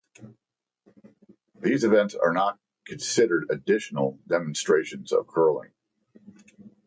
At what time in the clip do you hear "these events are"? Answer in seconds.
1.61-2.33